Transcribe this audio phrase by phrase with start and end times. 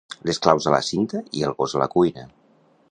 [0.29, 2.29] Les claus a la cinta i el gos a la cuina.